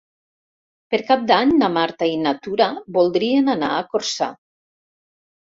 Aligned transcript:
Per 0.93 0.99
Cap 1.09 1.27
d'Any 1.31 1.51
na 1.57 1.69
Marta 1.75 2.07
i 2.13 2.15
na 2.23 2.33
Tura 2.47 2.67
voldrien 2.97 3.53
anar 3.57 3.71
a 3.77 3.85
Corçà. 3.93 4.33